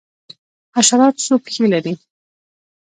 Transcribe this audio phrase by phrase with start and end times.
[0.75, 1.93] حشرات څو پښې لري؟